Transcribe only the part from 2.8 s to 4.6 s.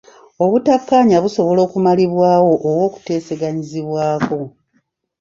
okuteeseganyizibwako.